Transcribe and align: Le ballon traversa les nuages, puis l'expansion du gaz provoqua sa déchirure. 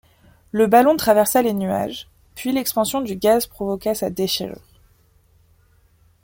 Le 0.49 0.65
ballon 0.65 0.97
traversa 0.97 1.43
les 1.43 1.53
nuages, 1.53 2.09
puis 2.33 2.51
l'expansion 2.51 3.01
du 3.01 3.15
gaz 3.17 3.45
provoqua 3.45 3.93
sa 3.93 4.09
déchirure. 4.09 4.63